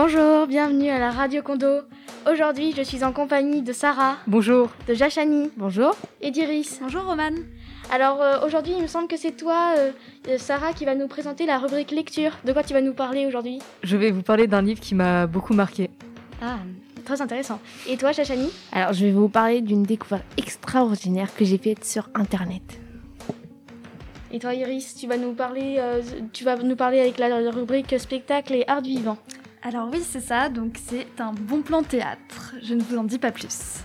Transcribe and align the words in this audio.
Bonjour, 0.00 0.46
bienvenue 0.46 0.90
à 0.90 0.98
la 0.98 1.10
Radio 1.10 1.40
Condo. 1.40 1.78
Aujourd'hui, 2.30 2.74
je 2.76 2.82
suis 2.82 3.02
en 3.02 3.12
compagnie 3.14 3.62
de 3.62 3.72
Sarah, 3.72 4.16
Bonjour. 4.26 4.68
de 4.86 4.92
Jachani 4.92 5.50
Bonjour. 5.56 5.96
et 6.20 6.30
d'Iris. 6.30 6.80
Bonjour 6.82 7.04
Roman. 7.04 7.30
Alors 7.90 8.20
euh, 8.20 8.44
aujourd'hui, 8.44 8.74
il 8.76 8.82
me 8.82 8.88
semble 8.88 9.08
que 9.08 9.16
c'est 9.16 9.32
toi, 9.34 9.72
euh, 9.78 9.92
euh, 10.28 10.36
Sarah, 10.36 10.74
qui 10.74 10.84
va 10.84 10.94
nous 10.94 11.08
présenter 11.08 11.46
la 11.46 11.56
rubrique 11.56 11.92
lecture. 11.92 12.32
De 12.44 12.52
quoi 12.52 12.62
tu 12.62 12.74
vas 12.74 12.82
nous 12.82 12.92
parler 12.92 13.24
aujourd'hui? 13.24 13.58
Je 13.84 13.96
vais 13.96 14.10
vous 14.10 14.20
parler 14.20 14.46
d'un 14.46 14.60
livre 14.60 14.80
qui 14.80 14.94
m'a 14.94 15.26
beaucoup 15.26 15.54
marqué. 15.54 15.88
Ah, 16.42 16.58
très 17.06 17.22
intéressant. 17.22 17.58
Et 17.88 17.96
toi, 17.96 18.12
Jachani? 18.12 18.50
Alors, 18.72 18.92
je 18.92 19.06
vais 19.06 19.12
vous 19.12 19.30
parler 19.30 19.62
d'une 19.62 19.84
découverte 19.84 20.24
extraordinaire 20.36 21.34
que 21.34 21.46
j'ai 21.46 21.56
faite 21.56 21.86
sur 21.86 22.10
Internet. 22.14 22.80
Et 24.30 24.40
toi, 24.40 24.52
Iris, 24.52 24.94
tu 24.94 25.06
vas 25.06 25.16
nous 25.16 25.32
parler, 25.32 25.76
euh, 25.78 26.02
tu 26.34 26.44
vas 26.44 26.56
nous 26.56 26.76
parler 26.76 27.00
avec 27.00 27.16
la 27.16 27.50
rubrique 27.50 27.98
spectacle 27.98 28.54
et 28.54 28.64
art 28.66 28.82
du 28.82 28.90
vivant. 28.90 29.16
Alors 29.66 29.88
oui, 29.92 30.00
c'est 30.00 30.20
ça, 30.20 30.48
donc 30.48 30.76
c'est 30.76 31.20
un 31.20 31.32
bon 31.32 31.60
plan 31.60 31.82
théâtre. 31.82 32.54
Je 32.62 32.74
ne 32.74 32.80
vous 32.80 32.96
en 32.98 33.02
dis 33.02 33.18
pas 33.18 33.32
plus. 33.32 33.80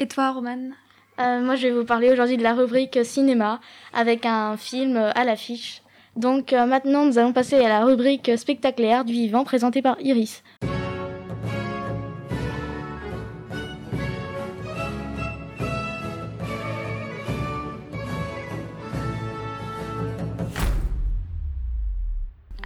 Et 0.00 0.08
toi, 0.08 0.32
Roman 0.32 0.70
Euh, 1.20 1.40
moi, 1.40 1.54
je 1.54 1.68
vais 1.68 1.72
vous 1.72 1.84
parler 1.84 2.10
aujourd'hui 2.10 2.36
de 2.36 2.42
la 2.42 2.54
rubrique 2.54 2.98
cinéma 3.04 3.60
avec 3.92 4.26
un 4.26 4.56
film 4.56 4.96
à 4.96 5.22
l'affiche. 5.22 5.82
Donc 6.16 6.52
euh, 6.52 6.66
maintenant, 6.66 7.04
nous 7.04 7.18
allons 7.18 7.32
passer 7.32 7.54
à 7.54 7.68
la 7.68 7.84
rubrique 7.84 8.28
art 8.28 9.04
du 9.04 9.12
vivant 9.12 9.44
présentée 9.44 9.80
par 9.80 10.00
Iris. 10.00 10.42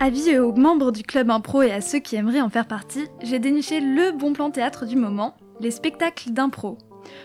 Avis 0.05 0.39
aux 0.39 0.53
membres 0.53 0.93
du 0.93 1.03
club 1.03 1.31
impro 1.31 1.63
et 1.63 1.73
à 1.73 1.81
ceux 1.81 1.99
qui 1.99 2.15
aimeraient 2.17 2.43
en 2.43 2.51
faire 2.51 2.67
partie, 2.67 3.07
j'ai 3.23 3.39
déniché 3.39 3.81
le 3.81 4.13
bon 4.13 4.35
plan 4.35 4.51
théâtre 4.51 4.85
du 4.85 4.97
moment, 4.97 5.35
les 5.61 5.71
spectacles 5.71 6.29
d'impro. 6.29 6.77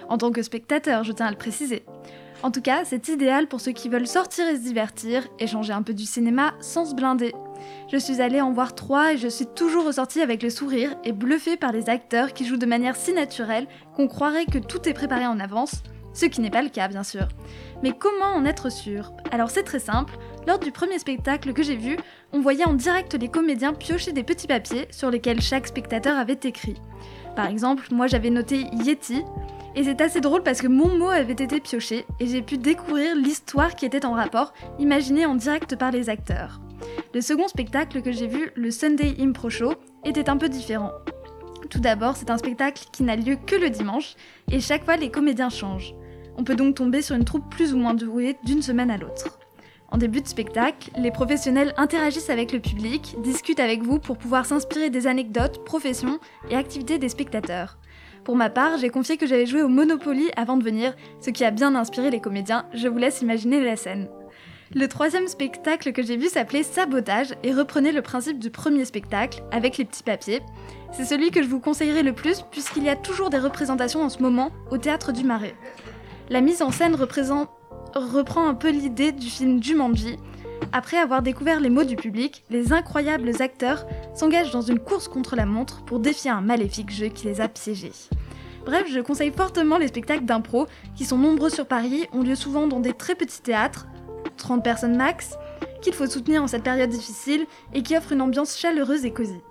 En 0.08 0.18
tant 0.18 0.32
que 0.32 0.42
spectateur, 0.42 1.04
je 1.04 1.12
tiens 1.12 1.26
à 1.26 1.32
le 1.32 1.36
préciser. 1.36 1.84
En 2.42 2.52
tout 2.52 2.62
cas, 2.62 2.86
c'est 2.86 3.10
idéal 3.10 3.48
pour 3.48 3.60
ceux 3.60 3.74
qui 3.74 3.90
veulent 3.90 4.08
sortir 4.08 4.48
et 4.48 4.56
se 4.56 4.62
divertir, 4.62 5.28
échanger 5.40 5.74
un 5.74 5.82
peu 5.82 5.94
du 5.94 6.06
cinéma 6.06 6.54
sans 6.62 6.86
se 6.86 6.96
blinder. 6.96 7.34
Je 7.92 7.98
suis 7.98 8.22
allée 8.22 8.40
en 8.40 8.54
voir 8.54 8.74
trois 8.76 9.12
et 9.12 9.18
je 9.18 9.28
suis 9.28 9.48
toujours 9.48 9.86
ressortie 9.86 10.22
avec 10.22 10.42
le 10.42 10.50
sourire 10.50 10.96
et 11.04 11.12
bluffée 11.12 11.58
par 11.58 11.74
les 11.74 11.90
acteurs 11.90 12.32
qui 12.32 12.46
jouent 12.46 12.56
de 12.56 12.66
manière 12.66 12.96
si 12.96 13.12
naturelle 13.12 13.68
qu'on 13.94 14.08
croirait 14.08 14.46
que 14.46 14.58
tout 14.58 14.88
est 14.88 14.94
préparé 14.94 15.28
en 15.28 15.42
avance, 15.42 15.84
ce 16.20 16.26
qui 16.26 16.42
n'est 16.42 16.50
pas 16.50 16.62
le 16.62 16.70
cas 16.70 16.88
bien 16.88 17.04
sûr. 17.04 17.28
Mais 17.82 17.94
comment 17.94 18.34
en 18.36 18.46
être 18.46 18.70
sûr? 18.70 19.14
Alors 19.32 19.50
c'est 19.50 19.64
très 19.64 19.80
simple, 19.80 20.18
lors 20.46 20.60
du 20.60 20.72
premier 20.72 21.00
spectacle 21.00 21.54
que 21.54 21.64
j'ai 21.64 21.78
vu, 21.78 21.98
on 22.34 22.42
voyait 22.42 22.68
en 22.68 22.74
direct 22.74 23.14
les 23.14 23.30
comédiens 23.30 23.74
piocher 23.74 24.12
des 24.12 24.24
petits 24.24 24.48
papiers 24.48 24.88
sur 24.92 25.10
lesquels 25.10 25.42
chaque 25.42 25.68
spectateur 25.68 26.18
avait 26.18 26.40
écrit. 26.44 26.76
Par 27.36 27.48
exemple, 27.48 27.88
moi 27.92 28.08
j'avais 28.08 28.30
noté 28.30 28.66
Yeti, 28.84 29.24
et 29.76 29.84
c'est 29.84 30.02
assez 30.02 30.20
drôle 30.20 30.44
parce 30.44 30.62
que 30.62 30.68
mon 30.68 30.98
mot 30.98 31.10
avait 31.10 31.32
été 31.32 31.60
pioché 31.62 32.06
et 32.20 32.28
j'ai 32.28 32.42
pu 32.42 32.58
découvrir 32.58 33.16
l'histoire 33.16 33.76
qui 33.76 33.86
était 33.86 34.06
en 34.06 34.14
rapport, 34.14 34.54
imaginée 34.78 35.26
en 35.26 35.36
direct 35.36 35.76
par 35.78 35.92
les 35.92 36.10
acteurs. 36.10 36.60
Le 37.14 37.22
second 37.22 37.48
spectacle 37.48 38.02
que 38.02 38.12
j'ai 38.12 38.28
vu, 38.28 38.52
le 38.56 38.72
Sunday 38.72 39.16
Impro 39.20 39.50
Show, 39.50 39.74
était 40.04 40.30
un 40.30 40.38
peu 40.38 40.50
différent. 40.50 40.92
Tout 41.70 41.80
d'abord, 41.80 42.18
c'est 42.18 42.32
un 42.32 42.38
spectacle 42.38 42.86
qui 42.92 43.04
n'a 43.04 43.16
lieu 43.16 43.36
que 43.36 43.56
le 43.56 43.70
dimanche 43.70 44.16
et 44.52 44.60
chaque 44.60 44.86
fois 44.86 44.98
les 44.98 45.12
comédiens 45.12 45.50
changent. 45.50 45.94
On 46.40 46.46
peut 46.46 46.56
donc 46.56 46.76
tomber 46.76 47.02
sur 47.02 47.18
une 47.18 47.26
troupe 47.26 47.50
plus 47.50 47.74
ou 47.74 47.78
moins 47.78 47.94
douée 47.94 48.38
d'une 48.46 48.62
semaine 48.62 48.90
à 48.90 48.98
l'autre. 48.98 49.40
En 49.92 49.98
début 49.98 50.22
de 50.22 50.28
spectacle, 50.28 50.90
les 50.98 51.12
professionnels 51.12 51.74
interagissent 51.76 52.30
avec 52.30 52.54
le 52.54 52.62
public, 52.62 53.18
discutent 53.22 53.60
avec 53.60 53.84
vous 53.84 54.00
pour 54.00 54.18
pouvoir 54.18 54.46
s'inspirer 54.46 54.90
des 54.90 55.06
anecdotes, 55.06 55.66
professions 55.66 56.18
et 56.50 56.56
activités 56.56 56.98
des 56.98 57.10
spectateurs. 57.10 57.78
Pour 58.24 58.38
ma 58.38 58.50
part, 58.50 58.78
j'ai 58.78 58.88
confié 58.88 59.18
que 59.18 59.28
j'avais 59.28 59.48
joué 59.48 59.62
au 59.62 59.68
Monopoly 59.68 60.32
avant 60.38 60.56
de 60.56 60.64
venir, 60.64 60.96
ce 61.20 61.30
qui 61.30 61.44
a 61.44 61.52
bien 61.52 61.76
inspiré 61.76 62.10
les 62.10 62.22
comédiens, 62.22 62.66
je 62.74 62.88
vous 62.88 63.00
laisse 63.00 63.22
imaginer 63.22 63.62
la 63.62 63.76
scène. 63.76 64.08
Le 64.74 64.88
troisième 64.88 65.28
spectacle 65.28 65.92
que 65.92 66.04
j'ai 66.04 66.16
vu 66.16 66.30
s'appelait 66.30 66.64
Sabotage 66.64 67.34
et 67.44 67.52
reprenait 67.52 67.92
le 67.92 68.02
principe 68.02 68.40
du 68.40 68.50
premier 68.50 68.86
spectacle, 68.86 69.44
avec 69.52 69.78
les 69.78 69.84
petits 69.84 70.04
papiers. 70.04 70.42
C'est 70.94 71.06
celui 71.06 71.32
que 71.32 71.44
je 71.44 71.50
vous 71.50 71.60
conseillerais 71.60 72.04
le 72.04 72.14
plus 72.14 72.44
puisqu'il 72.50 72.84
y 72.84 72.90
a 72.90 72.96
toujours 72.96 73.30
des 73.30 73.40
représentations 73.40 74.04
en 74.04 74.10
ce 74.10 74.22
moment 74.22 74.52
au 74.72 74.78
théâtre 74.78 75.12
du 75.12 75.26
Marais. 75.26 75.56
La 76.30 76.42
mise 76.42 76.62
en 76.62 76.70
scène 76.70 76.96
reprend 76.96 78.48
un 78.48 78.54
peu 78.54 78.70
l'idée 78.70 79.12
du 79.12 79.28
film 79.28 79.64
Jumanji. 79.64 80.18
Après 80.72 80.98
avoir 80.98 81.24
découvert 81.24 81.60
les 81.60 81.72
mots 81.72 81.86
du 81.86 81.96
public, 81.96 82.44
les 82.52 82.72
incroyables 82.72 83.42
acteurs 83.42 83.88
s'engagent 84.14 84.52
dans 84.52 84.62
une 84.62 84.78
course 84.78 85.08
contre 85.08 85.36
la 85.36 85.48
montre 85.48 85.84
pour 85.86 86.00
défier 86.00 86.30
un 86.30 86.42
maléfique 86.42 86.92
jeu 86.92 87.08
qui 87.08 87.26
les 87.26 87.42
a 87.42 87.48
piégés. 87.48 87.94
Bref, 88.64 88.86
je 88.92 89.00
conseille 89.00 89.32
fortement 89.32 89.80
les 89.80 89.88
spectacles 89.88 90.26
d'impro, 90.26 90.68
qui 90.96 91.04
sont 91.06 91.18
nombreux 91.18 91.50
sur 91.50 91.66
Paris, 91.66 92.06
ont 92.14 92.22
lieu 92.22 92.36
souvent 92.36 92.68
dans 92.68 92.80
des 92.80 92.94
très 92.94 93.16
petits 93.16 93.42
théâtres, 93.42 93.88
30 94.38 94.64
personnes 94.64 94.98
max, 94.98 95.36
qu'il 95.82 95.94
faut 95.94 96.06
soutenir 96.06 96.44
en 96.44 96.48
cette 96.48 96.64
période 96.64 96.92
difficile 96.92 97.48
et 97.74 97.82
qui 97.82 97.98
offrent 97.98 98.12
une 98.12 98.22
ambiance 98.22 98.56
chaleureuse 98.56 99.04
et 99.04 99.12
cosy. 99.14 99.42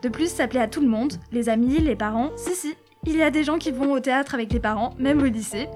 De 0.00 0.08
plus, 0.08 0.30
ça 0.30 0.48
plaît 0.48 0.60
à 0.60 0.68
tout 0.68 0.80
le 0.80 0.88
monde, 0.88 1.12
les 1.30 1.50
amis, 1.50 1.78
les 1.78 1.96
parents, 1.96 2.30
si 2.36 2.54
si, 2.54 2.74
il 3.06 3.16
y 3.16 3.22
a 3.22 3.30
des 3.30 3.42
gens 3.42 3.58
qui 3.58 3.72
vont 3.72 3.92
au 3.92 4.00
théâtre 4.00 4.34
avec 4.34 4.52
les 4.52 4.60
parents, 4.60 4.94
même 4.98 5.20
au 5.22 5.26
lycée. 5.26 5.68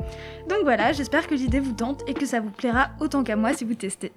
Donc 0.48 0.60
voilà, 0.62 0.92
j'espère 0.92 1.26
que 1.26 1.34
l'idée 1.34 1.60
vous 1.60 1.72
tente 1.72 2.02
et 2.06 2.14
que 2.14 2.24
ça 2.24 2.40
vous 2.40 2.50
plaira 2.50 2.90
autant 3.00 3.24
qu'à 3.24 3.34
moi 3.36 3.52
si 3.52 3.64
vous 3.64 3.74
testez. 3.74 4.12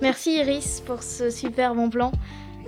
Merci 0.00 0.36
Iris 0.36 0.82
pour 0.86 1.02
ce 1.02 1.30
super 1.30 1.74
bon 1.74 1.90
plan. 1.90 2.12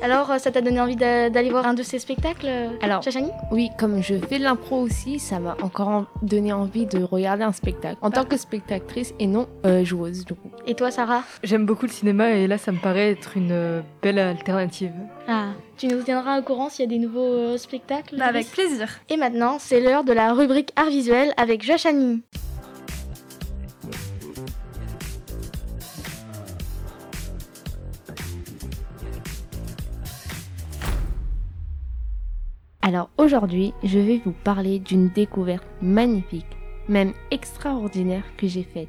Alors, 0.01 0.31
euh, 0.31 0.39
ça 0.39 0.51
t'a 0.53 0.61
donné 0.61 0.81
envie 0.81 0.95
d'a- 0.97 1.29
d'aller 1.29 1.51
voir 1.51 1.67
un 1.67 1.75
de 1.75 1.83
ces 1.83 1.99
spectacles, 1.99 2.47
euh, 2.47 2.69
Alors, 2.83 3.03
Chachani? 3.03 3.31
oui, 3.51 3.71
comme 3.79 4.01
je 4.03 4.15
fais 4.15 4.39
de 4.39 4.45
l'impro 4.45 4.77
aussi, 4.81 5.19
ça 5.19 5.41
m'a 5.41 5.57
encore 5.63 5.89
en- 5.89 6.07
donné 6.23 6.53
envie 6.53 6.87
de 6.87 7.03
regarder 7.03 7.43
un 7.43 7.53
spectacle. 7.53 7.97
En 8.01 8.11
tant 8.11 8.25
que 8.25 8.37
spectatrice 8.37 9.13
et 9.19 9.27
non 9.27 9.49
euh, 9.67 9.85
joueuse, 9.85 10.25
du 10.25 10.35
coup. 10.35 10.51
Et 10.67 10.75
toi, 10.75 10.91
Sarah? 10.93 11.23
J'aime 11.43 11.67
beaucoup 11.67 11.87
le 11.87 11.91
cinéma 11.93 12.31
et 12.31 12.47
là, 12.47 12.59
ça 12.59 12.71
me 12.71 12.79
paraît 12.79 13.11
être 13.11 13.37
une 13.37 13.83
belle 14.03 14.19
alternative. 14.21 14.93
Ah, 15.27 15.49
tu 15.77 15.89
nous 15.89 16.03
tiendras 16.03 16.39
au 16.39 16.43
courant 16.43 16.69
s'il 16.69 16.85
y 16.85 16.89
a 16.89 16.91
des 16.91 16.99
nouveaux 17.05 17.21
euh, 17.21 17.57
spectacles? 17.59 18.17
Bah, 18.17 18.27
avec 18.27 18.51
plaisir. 18.51 18.89
Et 19.11 19.17
maintenant, 19.17 19.59
c'est 19.59 19.81
l'heure 19.81 20.05
de 20.05 20.13
la 20.13 20.33
rubrique 20.33 20.71
art 20.77 20.89
visuel 20.91 21.33
avec 21.37 21.65
Joshani. 21.65 22.23
Alors 32.89 33.11
aujourd'hui, 33.19 33.75
je 33.85 33.99
vais 33.99 34.23
vous 34.25 34.33
parler 34.33 34.79
d'une 34.79 35.11
découverte 35.11 35.67
magnifique, 35.83 36.57
même 36.89 37.13
extraordinaire 37.31 38.25
que 38.39 38.47
j'ai 38.47 38.63
faite. 38.63 38.89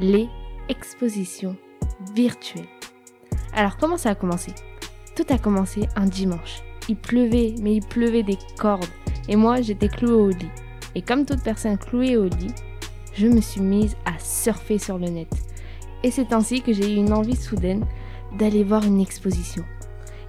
Les 0.00 0.26
expositions 0.68 1.54
virtuelles. 2.16 2.66
Alors 3.54 3.76
comment 3.76 3.96
ça 3.96 4.10
a 4.10 4.14
commencé? 4.16 4.50
Tout 5.14 5.22
a 5.28 5.38
commencé 5.38 5.82
un 5.94 6.06
dimanche. 6.06 6.64
Il 6.88 6.96
pleuvait, 6.96 7.54
mais 7.62 7.76
il 7.76 7.86
pleuvait 7.86 8.24
des 8.24 8.38
cordes. 8.58 8.84
Et 9.28 9.36
moi, 9.36 9.62
j'étais 9.62 9.86
clouée 9.86 10.14
au 10.14 10.30
lit. 10.30 10.50
Et 10.96 11.02
comme 11.02 11.24
toute 11.24 11.44
personne 11.44 11.78
clouée 11.78 12.16
au 12.16 12.24
lit, 12.24 12.54
je 13.14 13.28
me 13.28 13.40
suis 13.40 13.60
mise 13.60 13.96
à 14.04 14.18
surfer 14.18 14.80
sur 14.80 14.98
le 14.98 15.10
net. 15.10 15.32
Et 16.02 16.10
c'est 16.10 16.32
ainsi 16.32 16.60
que 16.60 16.72
j'ai 16.72 16.92
eu 16.92 16.96
une 16.96 17.12
envie 17.12 17.36
soudaine 17.36 17.86
d'aller 18.36 18.64
voir 18.64 18.84
une 18.84 19.00
exposition. 19.00 19.64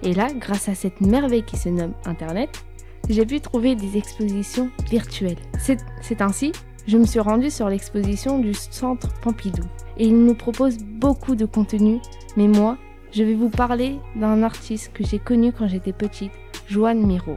Et 0.04 0.14
là, 0.14 0.28
grâce 0.32 0.68
à 0.68 0.76
cette 0.76 1.00
merveille 1.00 1.42
qui 1.42 1.56
se 1.56 1.70
nomme 1.70 1.94
Internet, 2.04 2.64
j'ai 3.10 3.26
pu 3.26 3.40
trouver 3.40 3.74
des 3.74 3.96
expositions 3.96 4.70
virtuelles. 4.88 5.36
C'est 5.58 6.22
ainsi, 6.22 6.52
je 6.86 6.96
me 6.96 7.04
suis 7.04 7.20
rendue 7.20 7.50
sur 7.50 7.68
l'exposition 7.68 8.38
du 8.38 8.54
Centre 8.54 9.12
Pompidou. 9.20 9.64
Et 9.98 10.06
il 10.06 10.24
nous 10.24 10.34
propose 10.34 10.78
beaucoup 10.78 11.34
de 11.34 11.44
contenu, 11.44 11.98
mais 12.36 12.48
moi, 12.48 12.78
je 13.12 13.24
vais 13.24 13.34
vous 13.34 13.50
parler 13.50 13.96
d'un 14.14 14.42
artiste 14.42 14.92
que 14.92 15.04
j'ai 15.04 15.18
connu 15.18 15.52
quand 15.52 15.66
j'étais 15.66 15.92
petite, 15.92 16.32
Joan 16.68 17.04
Miro. 17.04 17.36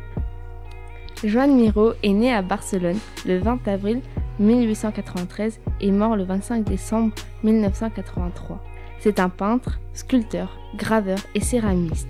Joan 1.23 1.55
Miro 1.55 1.93
est 2.03 2.13
né 2.13 2.31
à 2.33 2.41
Barcelone 2.41 2.99
le 3.25 3.39
20 3.39 3.67
avril 3.67 4.01
1893 4.39 5.59
et 5.81 5.91
mort 5.91 6.15
le 6.15 6.23
25 6.23 6.63
décembre 6.63 7.13
1983. 7.43 8.61
C'est 8.99 9.19
un 9.19 9.29
peintre, 9.29 9.79
sculpteur, 9.93 10.57
graveur 10.77 11.19
et 11.33 11.41
céramiste. 11.41 12.07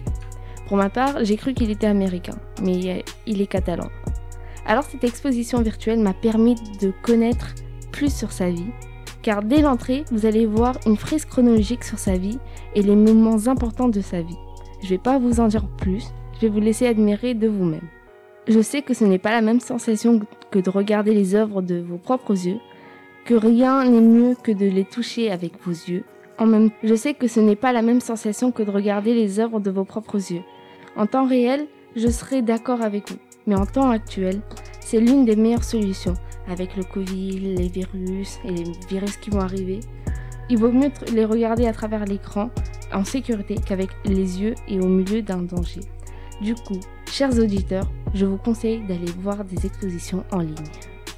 Pour 0.68 0.78
ma 0.78 0.90
part, 0.90 1.24
j'ai 1.24 1.36
cru 1.36 1.54
qu'il 1.54 1.72
était 1.72 1.88
américain, 1.88 2.36
mais 2.62 3.04
il 3.28 3.42
est 3.42 3.48
catalan. 3.48 3.90
Alors 4.66 4.84
cette 4.84 5.04
exposition 5.04 5.62
virtuelle 5.62 6.00
m'a 6.00 6.14
permis 6.14 6.56
de 6.82 6.94
connaître 7.02 7.54
plus 7.92 8.14
sur 8.14 8.32
sa 8.32 8.50
vie, 8.50 8.72
car 9.22 9.44
dès 9.44 9.62
l'entrée, 9.62 10.06
vous 10.12 10.26
allez 10.26 10.46
voir 10.46 10.78
une 10.86 10.98
frise 10.98 11.26
chronologique 11.26 11.84
sur 11.84 12.00
sa 12.00 12.18
vie 12.18 12.40
et 12.76 12.82
les 12.82 12.96
moments 12.96 13.48
importants 13.48 13.90
de 13.90 14.02
sa 14.02 14.22
vie. 14.22 14.38
Je 14.82 14.90
vais 14.90 14.98
pas 14.98 15.20
vous 15.20 15.40
en 15.40 15.48
dire 15.48 15.68
plus, 15.78 16.06
je 16.36 16.42
vais 16.42 16.50
vous 16.50 16.60
laisser 16.60 16.88
admirer 16.88 17.34
de 17.34 17.48
vous-même. 17.48 17.88
Je 18.48 18.62
sais 18.62 18.82
que 18.82 18.94
ce 18.94 19.06
n'est 19.06 19.20
pas 19.20 19.32
la 19.32 19.42
même 19.42 19.62
sensation 19.62 20.20
que 20.52 20.60
de 20.60 20.70
regarder 20.70 21.14
les 21.14 21.36
œuvres 21.36 21.62
de 21.62 21.76
vos 21.80 21.98
propres 21.98 22.46
yeux, 22.46 22.60
que 23.26 23.34
rien 23.34 23.86
n'est 23.86 24.02
mieux 24.02 24.36
que 24.42 24.52
de 24.52 24.66
les 24.66 24.84
toucher 24.84 25.32
avec 25.32 25.54
vos 25.64 25.72
yeux. 25.72 26.04
Je 26.40 26.96
sais 26.96 27.14
que 27.14 27.28
ce 27.28 27.40
n'est 27.40 27.56
pas 27.56 27.72
la 27.74 27.82
même 27.82 28.02
sensation 28.02 28.52
que 28.52 28.64
de 28.64 28.72
regarder 28.72 29.14
les 29.14 29.40
œuvres 29.40 29.60
de 29.60 29.72
vos 29.72 29.86
propres 29.86 30.32
yeux. 30.32 30.44
En 30.96 31.06
temps 31.06 31.28
réel, 31.28 31.68
je 31.96 32.08
serai 32.08 32.42
d'accord 32.42 32.82
avec 32.82 33.10
vous. 33.10 33.18
Mais 33.46 33.56
en 33.56 33.66
temps 33.66 33.90
actuel, 33.90 34.42
c'est 34.80 35.00
l'une 35.00 35.26
des 35.26 35.36
meilleures 35.36 35.64
solutions. 35.64 36.16
Avec 36.48 36.76
le 36.76 36.84
Covid, 36.84 37.40
les 37.40 37.68
virus 37.68 38.40
et 38.46 38.52
les 38.52 38.72
virus 38.90 39.18
qui 39.18 39.30
vont 39.30 39.40
arriver, 39.40 39.80
il 40.50 40.58
vaut 40.58 40.72
mieux 40.72 40.92
les 41.14 41.26
regarder 41.26 41.68
à 41.68 41.74
travers 41.74 42.06
l'écran 42.06 42.50
en 42.94 43.04
sécurité 43.04 43.56
qu'avec 43.66 43.90
les 44.06 44.42
yeux 44.42 44.56
et 44.68 44.80
au 44.80 44.88
milieu 44.88 45.22
d'un 45.22 45.42
danger. 45.42 45.82
Du 46.42 46.56
coup, 46.56 46.80
chers 47.10 47.38
auditeurs, 47.40 47.90
je 48.14 48.26
vous 48.26 48.38
conseille 48.38 48.86
d'aller 48.86 49.12
voir 49.20 49.46
des 49.46 49.66
expositions 49.66 50.24
en 50.32 50.40
ligne. 50.40 50.56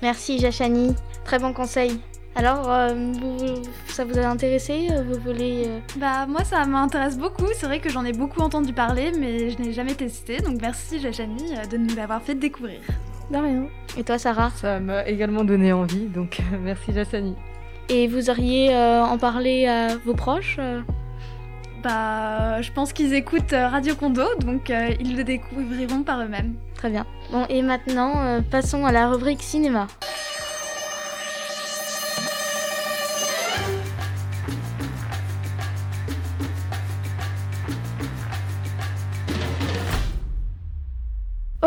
Merci 0.01 0.37
Jachani, 0.39 0.93
très 1.23 1.39
bon 1.39 1.53
conseil. 1.53 1.99
Alors, 2.35 2.69
euh, 2.69 2.93
vous- 2.93 3.63
ça 3.87 4.03
vous 4.03 4.17
a 4.19 4.25
intéressé 4.27 4.89
euh, 4.91 5.03
Vous 5.07 5.19
voulez... 5.21 5.63
euh, 5.67 5.79
Bah 5.97 6.25
moi 6.27 6.43
ça 6.43 6.65
m'intéresse 6.65 7.17
beaucoup, 7.17 7.45
c'est 7.55 7.65
vrai 7.65 7.79
que 7.79 7.89
j'en 7.89 8.03
ai 8.03 8.11
beaucoup 8.11 8.41
entendu 8.41 8.73
parler 8.73 9.11
mais 9.17 9.49
je 9.51 9.57
n'ai 9.61 9.71
jamais 9.71 9.93
testé, 9.95 10.41
donc 10.41 10.57
merci 10.61 10.99
Jachani 10.99 11.53
de 11.71 11.77
nous 11.77 11.95
l'avoir 11.95 12.21
fait 12.21 12.35
découvrir. 12.35 12.79
De 13.31 13.37
rien. 13.37 13.63
Et 13.97 14.03
toi 14.03 14.17
Sarah? 14.17 14.51
Ça 14.55 14.79
m'a 14.81 15.05
également 15.07 15.45
donné 15.45 15.71
envie, 15.71 16.07
donc 16.07 16.39
merci 16.61 16.91
Jassani. 16.93 17.35
Et 17.87 18.07
vous 18.07 18.29
auriez 18.29 18.75
euh, 18.75 19.03
en 19.03 19.17
parlé 19.17 19.67
à 19.67 19.95
vos 20.05 20.13
proches 20.13 20.59
Bah 21.83 22.61
je 22.61 22.71
pense 22.71 22.91
qu'ils 22.93 23.13
écoutent 23.13 23.51
Radio 23.53 23.95
Kondo, 23.95 24.23
donc 24.39 24.69
euh, 24.69 24.89
ils 24.99 25.15
le 25.15 25.23
découvriront 25.23 26.03
par 26.03 26.19
eux-mêmes. 26.21 26.55
Très 26.75 26.89
bien. 26.89 27.05
Bon, 27.31 27.45
et 27.47 27.61
maintenant, 27.61 28.13
euh, 28.23 28.41
passons 28.41 28.85
à 28.85 28.91
la 28.91 29.07
rubrique 29.07 29.41
cinéma. 29.41 29.87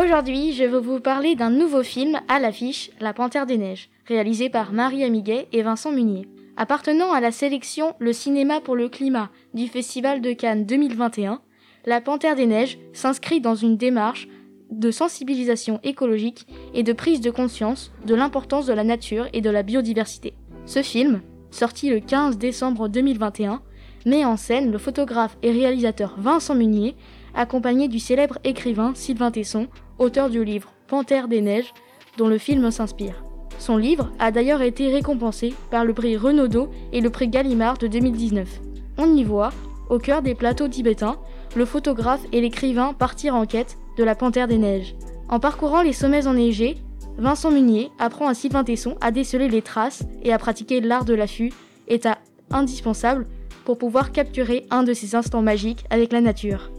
Aujourd'hui, 0.09 0.53
je 0.53 0.63
vais 0.63 0.79
vous 0.79 0.99
parler 0.99 1.35
d'un 1.35 1.51
nouveau 1.51 1.83
film 1.83 2.19
à 2.27 2.39
l'affiche, 2.39 2.89
La 2.99 3.13
Panthère 3.13 3.45
des 3.45 3.59
Neiges, 3.59 3.91
réalisé 4.07 4.49
par 4.49 4.73
Marie 4.73 5.03
Amiguet 5.03 5.47
et 5.51 5.61
Vincent 5.61 5.91
Munier. 5.91 6.27
Appartenant 6.57 7.11
à 7.11 7.21
la 7.21 7.31
sélection 7.31 7.93
Le 7.99 8.11
cinéma 8.11 8.59
pour 8.59 8.75
le 8.75 8.89
climat 8.89 9.29
du 9.53 9.67
Festival 9.67 10.21
de 10.21 10.33
Cannes 10.33 10.65
2021, 10.65 11.41
La 11.85 12.01
Panthère 12.01 12.35
des 12.35 12.47
Neiges 12.47 12.79
s'inscrit 12.91 13.39
dans 13.39 13.53
une 13.53 13.77
démarche 13.77 14.27
de 14.71 14.89
sensibilisation 14.89 15.79
écologique 15.83 16.47
et 16.73 16.81
de 16.81 16.91
prise 16.91 17.21
de 17.21 17.29
conscience 17.29 17.91
de 18.07 18.15
l'importance 18.15 18.65
de 18.65 18.73
la 18.73 18.83
nature 18.83 19.27
et 19.33 19.41
de 19.41 19.51
la 19.51 19.61
biodiversité. 19.61 20.33
Ce 20.65 20.81
film, 20.81 21.21
sorti 21.51 21.91
le 21.91 21.99
15 21.99 22.39
décembre 22.39 22.89
2021, 22.89 23.61
met 24.07 24.25
en 24.25 24.37
scène 24.37 24.71
le 24.71 24.79
photographe 24.79 25.37
et 25.43 25.51
réalisateur 25.51 26.15
Vincent 26.17 26.55
Munier, 26.55 26.95
accompagné 27.35 27.87
du 27.87 27.99
célèbre 27.99 28.39
écrivain 28.43 28.93
Sylvain 28.95 29.29
Tesson, 29.29 29.67
auteur 29.99 30.29
du 30.29 30.43
livre 30.43 30.71
Panthère 30.87 31.27
des 31.27 31.41
Neiges, 31.41 31.73
dont 32.17 32.27
le 32.27 32.37
film 32.37 32.71
s'inspire. 32.71 33.23
Son 33.59 33.77
livre 33.77 34.11
a 34.19 34.31
d'ailleurs 34.31 34.61
été 34.61 34.91
récompensé 34.91 35.53
par 35.69 35.85
le 35.85 35.93
prix 35.93 36.17
Renaudot 36.17 36.69
et 36.93 37.01
le 37.01 37.09
prix 37.09 37.27
Gallimard 37.27 37.77
de 37.77 37.87
2019. 37.87 38.61
On 38.97 39.15
y 39.15 39.23
voit, 39.23 39.51
au 39.89 39.99
cœur 39.99 40.21
des 40.21 40.35
plateaux 40.35 40.67
tibétains, 40.67 41.17
le 41.55 41.65
photographe 41.65 42.21
et 42.31 42.41
l'écrivain 42.41 42.93
partir 42.93 43.35
en 43.35 43.45
quête 43.45 43.77
de 43.97 44.03
la 44.03 44.15
panthère 44.15 44.47
des 44.47 44.57
neiges. 44.57 44.95
En 45.27 45.39
parcourant 45.39 45.81
les 45.81 45.93
sommets 45.93 46.25
enneigés, 46.25 46.77
Vincent 47.17 47.51
Munier 47.51 47.91
apprend 47.99 48.27
à 48.27 48.33
Sylvain 48.33 48.63
Tesson 48.63 48.95
à 49.01 49.11
déceler 49.11 49.49
les 49.49 49.61
traces 49.61 50.03
et 50.23 50.31
à 50.31 50.37
pratiquer 50.37 50.79
l'art 50.79 51.05
de 51.05 51.13
l'affût, 51.13 51.51
état 51.89 52.19
indispensable 52.49 53.27
pour 53.65 53.77
pouvoir 53.77 54.11
capturer 54.11 54.65
un 54.71 54.83
de 54.83 54.93
ces 54.93 55.15
instants 55.15 55.41
magiques 55.41 55.83
avec 55.89 56.13
la 56.13 56.21
nature. 56.21 56.71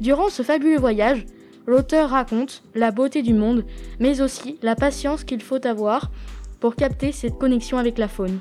Durant 0.00 0.28
ce 0.28 0.42
fabuleux 0.42 0.78
voyage, 0.78 1.24
l'auteur 1.66 2.10
raconte 2.10 2.62
la 2.74 2.90
beauté 2.90 3.22
du 3.22 3.34
monde, 3.34 3.64
mais 4.00 4.20
aussi 4.20 4.58
la 4.62 4.76
patience 4.76 5.24
qu'il 5.24 5.42
faut 5.42 5.64
avoir 5.66 6.10
pour 6.60 6.76
capter 6.76 7.12
cette 7.12 7.38
connexion 7.38 7.78
avec 7.78 7.98
la 7.98 8.08
faune. 8.08 8.40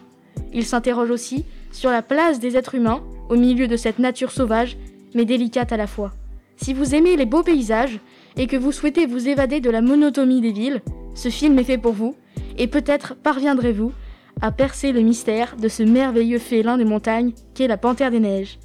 Il 0.53 0.65
s'interroge 0.65 1.09
aussi 1.09 1.45
sur 1.71 1.89
la 1.89 2.01
place 2.01 2.39
des 2.39 2.55
êtres 2.55 2.75
humains 2.75 3.03
au 3.29 3.35
milieu 3.35 3.67
de 3.67 3.77
cette 3.77 3.99
nature 3.99 4.31
sauvage, 4.31 4.77
mais 5.13 5.25
délicate 5.25 5.71
à 5.71 5.77
la 5.77 5.87
fois. 5.87 6.13
Si 6.57 6.73
vous 6.73 6.95
aimez 6.95 7.17
les 7.17 7.25
beaux 7.25 7.43
paysages 7.43 7.99
et 8.37 8.47
que 8.47 8.55
vous 8.55 8.71
souhaitez 8.71 9.05
vous 9.05 9.27
évader 9.27 9.59
de 9.59 9.69
la 9.69 9.81
monotonie 9.81 10.41
des 10.41 10.51
villes, 10.51 10.81
ce 11.13 11.29
film 11.29 11.57
est 11.59 11.63
fait 11.63 11.77
pour 11.77 11.93
vous, 11.93 12.15
et 12.57 12.67
peut-être 12.67 13.15
parviendrez-vous 13.15 13.91
à 14.41 14.51
percer 14.51 14.91
le 14.91 15.01
mystère 15.01 15.55
de 15.57 15.67
ce 15.67 15.83
merveilleux 15.83 16.39
félin 16.39 16.77
des 16.77 16.85
montagnes 16.85 17.33
qu'est 17.53 17.67
la 17.67 17.77
Panthère 17.77 18.11
des 18.11 18.19
Neiges. 18.19 18.59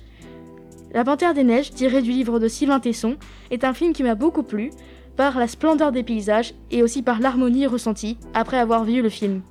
La 0.92 1.04
Panthère 1.04 1.34
des 1.34 1.44
Neiges, 1.44 1.70
tirée 1.70 2.02
du 2.02 2.10
livre 2.10 2.40
de 2.40 2.48
Sylvain 2.48 2.81
Tesson, 2.81 3.16
est 3.52 3.62
un 3.62 3.72
film 3.72 3.92
qui 3.92 4.02
m'a 4.02 4.16
beaucoup 4.16 4.42
plu 4.42 4.70
par 5.16 5.38
la 5.38 5.46
splendeur 5.46 5.92
des 5.92 6.02
paysages 6.02 6.54
et 6.72 6.82
aussi 6.82 7.02
par 7.02 7.20
l'harmonie 7.20 7.66
ressentie 7.66 8.19
après 8.34 8.58
avoir 8.58 8.84
vu 8.84 9.00
le 9.00 9.08
film. 9.08 9.42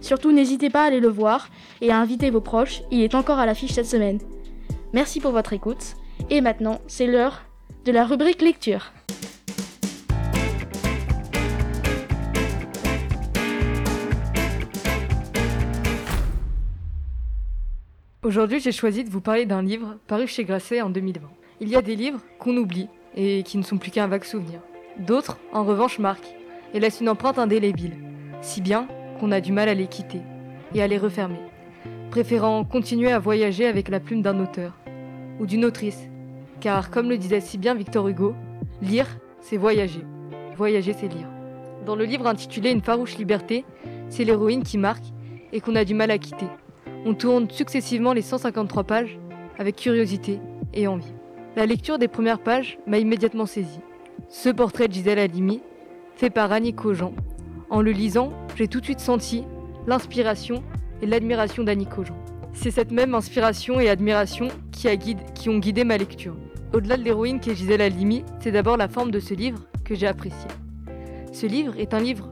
Surtout 0.00 0.32
n'hésitez 0.32 0.70
pas 0.70 0.84
à 0.84 0.86
aller 0.86 1.00
le 1.00 1.08
voir 1.08 1.48
et 1.82 1.90
à 1.90 1.98
inviter 1.98 2.30
vos 2.30 2.40
proches, 2.40 2.82
il 2.90 3.02
est 3.02 3.14
encore 3.14 3.38
à 3.38 3.44
l'affiche 3.44 3.72
cette 3.72 3.86
semaine. 3.86 4.18
Merci 4.94 5.20
pour 5.20 5.32
votre 5.32 5.52
écoute, 5.52 5.96
et 6.30 6.40
maintenant 6.40 6.80
c'est 6.86 7.06
l'heure 7.06 7.42
de 7.84 7.92
la 7.92 8.04
rubrique 8.04 8.40
lecture. 8.40 8.92
Aujourd'hui, 18.28 18.60
j'ai 18.60 18.72
choisi 18.72 19.04
de 19.04 19.08
vous 19.08 19.22
parler 19.22 19.46
d'un 19.46 19.62
livre 19.62 19.96
paru 20.06 20.26
chez 20.26 20.44
Grasset 20.44 20.82
en 20.82 20.90
2020. 20.90 21.26
Il 21.62 21.68
y 21.70 21.76
a 21.76 21.80
des 21.80 21.96
livres 21.96 22.20
qu'on 22.38 22.58
oublie 22.58 22.90
et 23.16 23.42
qui 23.42 23.56
ne 23.56 23.62
sont 23.62 23.78
plus 23.78 23.90
qu'un 23.90 24.06
vague 24.06 24.24
souvenir. 24.24 24.60
D'autres, 24.98 25.38
en 25.54 25.64
revanche, 25.64 25.98
marquent 25.98 26.34
et 26.74 26.78
laissent 26.78 27.00
une 27.00 27.08
empreinte 27.08 27.38
indélébile, 27.38 27.96
si 28.42 28.60
bien 28.60 28.86
qu'on 29.18 29.32
a 29.32 29.40
du 29.40 29.50
mal 29.50 29.70
à 29.70 29.72
les 29.72 29.86
quitter 29.86 30.20
et 30.74 30.82
à 30.82 30.86
les 30.86 30.98
refermer, 30.98 31.40
préférant 32.10 32.64
continuer 32.64 33.10
à 33.12 33.18
voyager 33.18 33.66
avec 33.66 33.88
la 33.88 33.98
plume 33.98 34.20
d'un 34.20 34.38
auteur 34.40 34.74
ou 35.40 35.46
d'une 35.46 35.64
autrice. 35.64 36.10
Car, 36.60 36.90
comme 36.90 37.08
le 37.08 37.16
disait 37.16 37.40
si 37.40 37.56
bien 37.56 37.74
Victor 37.74 38.08
Hugo, 38.08 38.34
lire, 38.82 39.06
c'est 39.40 39.56
voyager. 39.56 40.02
Voyager, 40.54 40.92
c'est 40.92 41.08
lire. 41.08 41.30
Dans 41.86 41.96
le 41.96 42.04
livre 42.04 42.26
intitulé 42.26 42.72
Une 42.72 42.82
farouche 42.82 43.16
liberté, 43.16 43.64
c'est 44.10 44.24
l'héroïne 44.24 44.64
qui 44.64 44.76
marque 44.76 45.06
et 45.54 45.62
qu'on 45.62 45.76
a 45.76 45.86
du 45.86 45.94
mal 45.94 46.10
à 46.10 46.18
quitter. 46.18 46.48
On 47.06 47.14
tourne 47.14 47.48
successivement 47.50 48.12
les 48.12 48.22
153 48.22 48.84
pages 48.84 49.18
avec 49.58 49.76
curiosité 49.76 50.40
et 50.74 50.86
envie. 50.86 51.12
La 51.56 51.66
lecture 51.66 51.98
des 51.98 52.08
premières 52.08 52.40
pages 52.40 52.78
m'a 52.86 52.98
immédiatement 52.98 53.46
saisi. 53.46 53.80
Ce 54.28 54.48
portrait 54.48 54.88
de 54.88 54.92
Gisèle 54.92 55.18
Halimi, 55.18 55.62
fait 56.16 56.30
par 56.30 56.50
Annie 56.50 56.74
Cogent. 56.74 57.12
En 57.70 57.80
le 57.80 57.92
lisant, 57.92 58.32
j'ai 58.56 58.66
tout 58.66 58.80
de 58.80 58.84
suite 58.84 59.00
senti 59.00 59.44
l'inspiration 59.86 60.62
et 61.00 61.06
l'admiration 61.06 61.62
d'Annie 61.62 61.86
Cogent. 61.86 62.16
C'est 62.52 62.72
cette 62.72 62.90
même 62.90 63.14
inspiration 63.14 63.78
et 63.78 63.88
admiration 63.88 64.48
qui, 64.72 65.48
ont 65.48 65.58
guidé 65.58 65.84
ma 65.84 65.96
lecture. 65.96 66.34
Au-delà 66.74 66.96
de 66.96 67.04
l'héroïne 67.04 67.40
qu'est 67.40 67.54
Gisèle 67.54 67.80
Halimi, 67.80 68.24
c'est 68.40 68.50
d'abord 68.50 68.76
la 68.76 68.88
forme 68.88 69.10
de 69.10 69.20
ce 69.20 69.34
livre 69.34 69.60
que 69.84 69.94
j'ai 69.94 70.06
apprécié. 70.06 70.48
Ce 71.32 71.46
livre 71.46 71.74
est 71.78 71.94
un 71.94 72.00
livre 72.00 72.28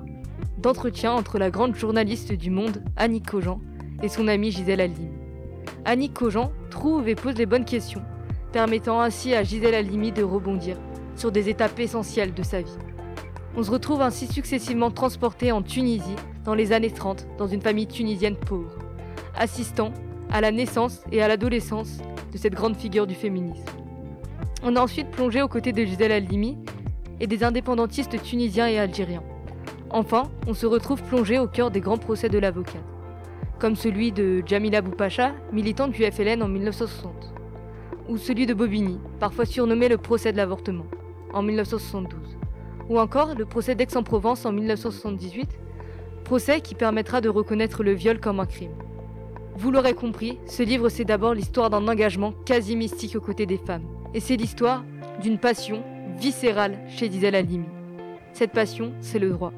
d'entretien 0.58 1.12
entre 1.12 1.38
la 1.38 1.50
grande 1.50 1.76
journaliste 1.76 2.32
du 2.32 2.50
monde, 2.50 2.82
Annie 2.96 3.22
Cogent, 3.22 3.60
et 4.02 4.08
son 4.08 4.28
amie 4.28 4.50
Gisèle 4.50 4.80
Halimi. 4.80 5.10
Annie 5.84 6.10
Cogent 6.10 6.50
trouve 6.70 7.08
et 7.08 7.14
pose 7.14 7.36
les 7.36 7.46
bonnes 7.46 7.64
questions, 7.64 8.02
permettant 8.52 9.00
ainsi 9.00 9.34
à 9.34 9.42
Gisèle 9.42 9.74
Halimi 9.74 10.12
de 10.12 10.22
rebondir 10.22 10.76
sur 11.16 11.32
des 11.32 11.48
étapes 11.48 11.78
essentielles 11.78 12.34
de 12.34 12.42
sa 12.42 12.60
vie. 12.60 12.78
On 13.56 13.62
se 13.62 13.70
retrouve 13.70 14.02
ainsi 14.02 14.26
successivement 14.26 14.90
transporté 14.90 15.50
en 15.50 15.62
Tunisie 15.62 16.16
dans 16.44 16.54
les 16.54 16.72
années 16.72 16.90
30 16.90 17.26
dans 17.38 17.46
une 17.46 17.62
famille 17.62 17.86
tunisienne 17.86 18.36
pauvre, 18.36 18.78
assistant 19.36 19.92
à 20.30 20.40
la 20.40 20.50
naissance 20.50 21.02
et 21.10 21.22
à 21.22 21.28
l'adolescence 21.28 21.98
de 22.32 22.38
cette 22.38 22.54
grande 22.54 22.76
figure 22.76 23.06
du 23.06 23.14
féminisme. 23.14 23.64
On 24.62 24.76
a 24.76 24.80
ensuite 24.80 25.10
plongé 25.10 25.42
aux 25.42 25.48
côtés 25.48 25.72
de 25.72 25.84
Gisèle 25.84 26.12
Halimi 26.12 26.58
et 27.20 27.26
des 27.26 27.44
indépendantistes 27.44 28.20
tunisiens 28.22 28.68
et 28.68 28.78
algériens. 28.78 29.22
Enfin, 29.90 30.24
on 30.46 30.54
se 30.54 30.66
retrouve 30.66 31.02
plongé 31.02 31.38
au 31.38 31.46
cœur 31.46 31.70
des 31.70 31.80
grands 31.80 31.98
procès 31.98 32.28
de 32.28 32.38
l'avocate, 32.38 32.82
comme 33.58 33.76
celui 33.76 34.12
de 34.12 34.42
Jamila 34.44 34.82
Boupacha, 34.82 35.32
militante 35.52 35.92
du 35.92 36.04
FLN 36.04 36.42
en 36.42 36.48
1960, 36.48 37.32
ou 38.08 38.18
celui 38.18 38.46
de 38.46 38.54
Bobigny, 38.54 38.98
parfois 39.18 39.46
surnommé 39.46 39.88
le 39.88 39.98
procès 39.98 40.32
de 40.32 40.36
l'avortement, 40.36 40.86
en 41.32 41.42
1972, 41.42 42.20
ou 42.88 42.98
encore 42.98 43.34
le 43.34 43.46
procès 43.46 43.74
d'Aix-en-Provence 43.74 44.44
en 44.44 44.52
1978, 44.52 45.48
procès 46.24 46.60
qui 46.60 46.74
permettra 46.74 47.20
de 47.20 47.28
reconnaître 47.28 47.82
le 47.82 47.92
viol 47.92 48.20
comme 48.20 48.40
un 48.40 48.46
crime. 48.46 48.74
Vous 49.56 49.70
l'aurez 49.70 49.94
compris, 49.94 50.38
ce 50.46 50.62
livre 50.62 50.88
c'est 50.88 51.04
d'abord 51.04 51.32
l'histoire 51.32 51.70
d'un 51.70 51.88
engagement 51.88 52.32
quasi 52.44 52.76
mystique 52.76 53.16
aux 53.16 53.20
côtés 53.20 53.46
des 53.46 53.58
femmes, 53.58 53.86
et 54.12 54.20
c'est 54.20 54.36
l'histoire 54.36 54.84
d'une 55.22 55.38
passion 55.38 55.82
viscérale 56.18 56.78
chez 56.88 57.10
Gisèle 57.10 57.34
Halimi. 57.34 57.66
Cette 58.34 58.52
passion, 58.52 58.92
c'est 59.00 59.18
le 59.18 59.30
droit. 59.30 59.52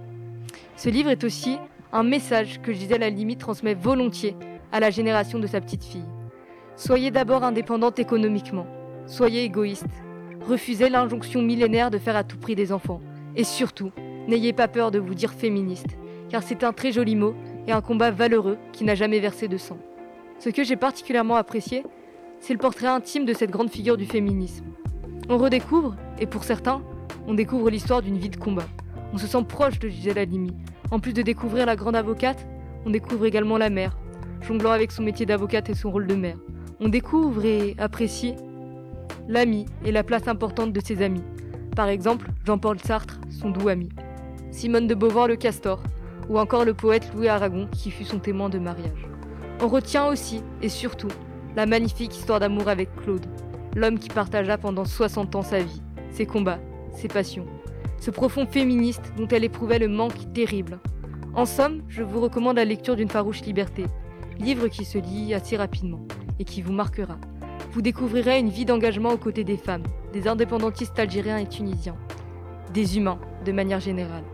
Ce 0.76 0.88
livre 0.88 1.10
est 1.10 1.24
aussi 1.24 1.58
un 1.92 2.02
message 2.02 2.60
que 2.60 2.72
Gisèle 2.72 3.02
Halimi 3.02 3.36
transmet 3.36 3.74
volontiers 3.74 4.36
à 4.72 4.80
la 4.80 4.90
génération 4.90 5.38
de 5.38 5.46
sa 5.46 5.60
petite 5.60 5.84
fille. 5.84 6.04
Soyez 6.76 7.10
d'abord 7.10 7.44
indépendante 7.44 7.98
économiquement, 7.98 8.66
soyez 9.06 9.44
égoïste, 9.44 9.86
refusez 10.46 10.90
l'injonction 10.90 11.42
millénaire 11.42 11.90
de 11.90 11.98
faire 11.98 12.16
à 12.16 12.24
tout 12.24 12.36
prix 12.36 12.54
des 12.54 12.72
enfants. 12.72 13.00
Et 13.36 13.44
surtout, 13.44 13.90
n'ayez 14.28 14.52
pas 14.52 14.68
peur 14.68 14.90
de 14.90 14.98
vous 14.98 15.14
dire 15.14 15.32
féministe, 15.32 15.96
car 16.28 16.42
c'est 16.42 16.62
un 16.62 16.72
très 16.72 16.92
joli 16.92 17.16
mot 17.16 17.34
et 17.66 17.72
un 17.72 17.80
combat 17.80 18.10
valeureux 18.10 18.58
qui 18.72 18.84
n'a 18.84 18.94
jamais 18.94 19.20
versé 19.20 19.48
de 19.48 19.56
sang. 19.56 19.78
Ce 20.38 20.50
que 20.50 20.64
j'ai 20.64 20.76
particulièrement 20.76 21.36
apprécié, 21.36 21.84
c'est 22.38 22.52
le 22.52 22.58
portrait 22.58 22.86
intime 22.86 23.24
de 23.24 23.32
cette 23.32 23.50
grande 23.50 23.70
figure 23.70 23.96
du 23.96 24.06
féminisme. 24.06 24.66
On 25.28 25.38
redécouvre, 25.38 25.96
et 26.18 26.26
pour 26.26 26.44
certains, 26.44 26.82
on 27.26 27.34
découvre 27.34 27.70
l'histoire 27.70 28.02
d'une 28.02 28.18
vie 28.18 28.30
de 28.30 28.36
combat. 28.36 28.68
On 29.12 29.18
se 29.18 29.26
sent 29.26 29.42
proche 29.48 29.78
de 29.78 29.88
Gisèle 29.88 30.18
Halimi. 30.18 30.54
En 30.90 31.00
plus 31.00 31.12
de 31.12 31.22
découvrir 31.22 31.66
la 31.66 31.76
grande 31.76 31.96
avocate, 31.96 32.46
on 32.86 32.90
découvre 32.90 33.26
également 33.26 33.58
la 33.58 33.68
mère, 33.68 33.98
jonglant 34.40 34.70
avec 34.70 34.90
son 34.90 35.02
métier 35.02 35.26
d'avocate 35.26 35.68
et 35.68 35.74
son 35.74 35.90
rôle 35.90 36.06
de 36.06 36.14
mère. 36.14 36.38
On 36.80 36.88
découvre 36.88 37.44
et 37.44 37.74
apprécie 37.78 38.34
l'ami 39.28 39.66
et 39.84 39.92
la 39.92 40.02
place 40.02 40.28
importante 40.28 40.72
de 40.72 40.80
ses 40.80 41.02
amis. 41.02 41.24
Par 41.76 41.88
exemple, 41.88 42.28
Jean-Paul 42.46 42.78
Sartre, 42.80 43.20
son 43.28 43.50
doux 43.50 43.68
ami. 43.68 43.90
Simone 44.50 44.86
de 44.86 44.94
Beauvoir 44.94 45.28
le 45.28 45.36
Castor, 45.36 45.82
ou 46.30 46.38
encore 46.38 46.64
le 46.64 46.72
poète 46.72 47.10
Louis 47.14 47.28
Aragon 47.28 47.68
qui 47.70 47.90
fut 47.90 48.04
son 48.04 48.18
témoin 48.18 48.48
de 48.48 48.58
mariage. 48.58 49.06
On 49.60 49.68
retient 49.68 50.06
aussi, 50.06 50.42
et 50.62 50.68
surtout, 50.68 51.08
la 51.54 51.66
magnifique 51.66 52.16
histoire 52.16 52.40
d'amour 52.40 52.68
avec 52.68 52.94
Claude, 52.96 53.26
l'homme 53.76 53.98
qui 53.98 54.08
partagea 54.08 54.56
pendant 54.56 54.84
60 54.84 55.34
ans 55.34 55.42
sa 55.42 55.58
vie, 55.58 55.82
ses 56.12 56.26
combats, 56.26 56.60
ses 56.92 57.08
passions, 57.08 57.46
ce 58.00 58.10
profond 58.10 58.46
féministe 58.46 59.12
dont 59.16 59.28
elle 59.28 59.44
éprouvait 59.44 59.78
le 59.78 59.88
manque 59.88 60.32
terrible. 60.32 60.78
En 61.34 61.44
somme, 61.44 61.82
je 61.88 62.02
vous 62.02 62.20
recommande 62.20 62.56
la 62.56 62.64
lecture 62.64 62.96
d'une 62.96 63.08
farouche 63.08 63.42
liberté, 63.42 63.84
livre 64.38 64.68
qui 64.68 64.84
se 64.84 64.98
lit 64.98 65.34
assez 65.34 65.56
rapidement 65.56 66.06
et 66.38 66.44
qui 66.44 66.62
vous 66.62 66.72
marquera. 66.72 67.18
Vous 67.72 67.82
découvrirez 67.82 68.38
une 68.38 68.48
vie 68.48 68.64
d'engagement 68.64 69.10
aux 69.10 69.18
côtés 69.18 69.44
des 69.44 69.56
femmes, 69.56 69.82
des 70.12 70.26
indépendantistes 70.26 70.98
algériens 70.98 71.38
et 71.38 71.48
tunisiens, 71.48 71.96
des 72.72 72.96
humains 72.96 73.20
de 73.44 73.52
manière 73.52 73.80
générale. 73.80 74.24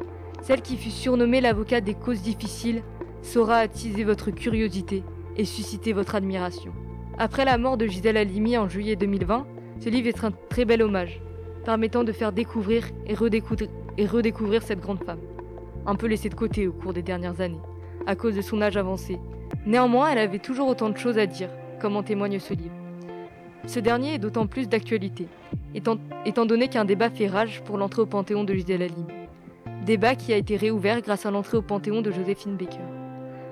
Celle 0.43 0.63
qui 0.63 0.77
fut 0.77 0.91
surnommée 0.91 1.41
l'avocate 1.41 1.85
des 1.85 1.95
causes 1.95 2.23
difficiles 2.23 2.83
saura 3.23 3.57
attiser 3.57 4.05
votre 4.05 4.31
curiosité 4.31 5.03
et 5.37 5.45
susciter 5.45 5.93
votre 5.93 6.15
admiration. 6.15 6.73
Après 7.19 7.45
la 7.45 7.59
mort 7.59 7.77
de 7.77 7.87
Gisèle 7.87 8.17
Halimi 8.17 8.59
en 8.59 8.69
juillet 8.69 8.97
2020, 8.97 9.47
ce 9.81 9.89
livre 9.89 10.09
est 10.09 10.25
un 10.25 10.31
très 10.51 10.65
bel 10.65 10.83
hommage, 10.83 11.21
permettant 11.65 12.05
de 12.05 12.13
faire 12.13 12.33
découvrir 12.33 12.85
et 13.07 13.15
redécouvrir, 13.15 13.69
et 13.99 14.07
redécouvrir 14.07 14.63
cette 14.63 14.81
grande 14.81 15.03
femme, 15.03 15.21
un 15.87 15.95
peu 15.95 16.07
laissée 16.07 16.29
de 16.29 16.35
côté 16.35 16.69
au 16.69 16.73
cours 16.73 16.93
des 16.93 17.03
dernières 17.03 17.41
années, 17.41 17.61
à 18.07 18.15
cause 18.15 18.37
de 18.37 18.43
son 18.43 18.61
âge 18.63 18.77
avancé. 18.77 19.19
Néanmoins, 19.67 20.11
elle 20.11 20.19
avait 20.19 20.39
toujours 20.39 20.69
autant 20.69 20.91
de 20.91 20.97
choses 20.97 21.19
à 21.19 21.27
dire, 21.27 21.49
comme 21.81 21.97
en 21.97 22.03
témoigne 22.03 22.39
ce 22.39 22.55
livre. 22.55 22.75
Ce 23.67 23.81
dernier 23.81 24.15
est 24.15 24.19
d'autant 24.19 24.47
plus 24.47 24.69
d'actualité, 24.69 25.27
étant, 25.75 26.47
donné 26.47 26.69
qu'un 26.69 26.85
débat 26.85 27.09
fait 27.09 27.27
rage 27.27 27.63
pour 27.63 27.79
l'entrée 27.79 28.03
au 28.03 28.07
Panthéon 28.07 28.45
de 28.45 28.53
Gisèle 28.53 28.83
Halimi. 28.83 29.07
Débat 29.87 30.15
qui 30.15 30.33
a 30.33 30.37
été 30.37 30.57
réouvert 30.57 31.01
grâce 31.01 31.27
à 31.27 31.31
l'entrée 31.31 31.57
au 31.57 31.63
Panthéon 31.63 32.03
de 32.03 32.11
Joséphine 32.11 32.57
Baker. 32.57 32.79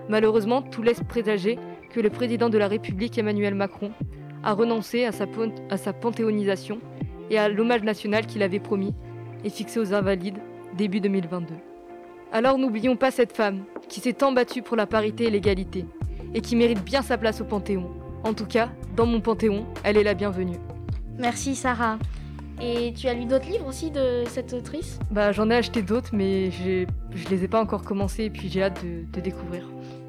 Malheureusement, 0.08 0.62
tout 0.62 0.82
laisse 0.82 1.02
présager 1.08 1.58
que 1.90 2.00
le 2.00 2.10
président 2.10 2.50
de 2.50 2.58
la 2.58 2.68
République 2.68 3.16
Emmanuel 3.16 3.54
Macron 3.54 3.92
a 4.42 4.52
renoncé 4.52 5.04
à 5.04 5.12
sa 5.12 5.92
panthéonisation 5.92 6.78
et 7.32 7.38
à 7.38 7.48
l'hommage 7.48 7.82
national 7.82 8.26
qu'il 8.26 8.42
avait 8.42 8.60
promis 8.60 8.94
et 9.42 9.50
fixé 9.50 9.80
aux 9.80 9.94
invalides 9.94 10.38
début 10.76 11.00
2022. 11.00 11.54
Alors 12.30 12.58
n'oublions 12.58 12.94
pas 12.94 13.10
cette 13.10 13.32
femme 13.32 13.64
qui 13.88 14.00
s'est 14.00 14.12
tant 14.12 14.32
battue 14.32 14.62
pour 14.62 14.76
la 14.76 14.86
parité 14.86 15.24
et 15.24 15.30
l'égalité 15.30 15.86
et 16.34 16.40
qui 16.42 16.56
mérite 16.56 16.84
bien 16.84 17.02
sa 17.02 17.18
place 17.18 17.40
au 17.40 17.44
Panthéon. 17.44 17.90
En 18.22 18.34
tout 18.34 18.46
cas, 18.46 18.70
dans 18.96 19.06
mon 19.06 19.20
Panthéon, 19.20 19.66
elle 19.82 19.96
est 19.96 20.04
la 20.04 20.14
bienvenue. 20.14 20.58
Merci 21.18 21.54
Sarah. 21.54 21.98
Et 22.60 22.92
tu 22.92 23.08
as 23.08 23.14
lu 23.14 23.24
d'autres 23.24 23.48
livres 23.48 23.66
aussi 23.66 23.90
de 23.90 24.24
cette 24.28 24.52
autrice? 24.52 24.98
Bah 25.10 25.32
j'en 25.32 25.50
ai 25.50 25.56
acheté 25.56 25.80
d'autres 25.80 26.10
mais 26.12 26.50
je 26.50 27.28
les 27.30 27.44
ai 27.44 27.48
pas 27.48 27.60
encore 27.60 27.82
commencés 27.82 28.24
et 28.24 28.30
puis 28.30 28.50
j'ai 28.50 28.62
hâte 28.62 28.84
de, 28.84 29.10
de 29.10 29.20
découvrir. 29.20 29.66